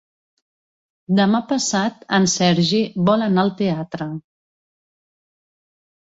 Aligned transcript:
Demà 1.17 1.41
passat 1.49 2.07
en 2.17 2.23
Sergi 2.35 2.79
vol 3.09 3.25
anar 3.25 3.43
al 3.43 3.51
teatre. 3.59 4.07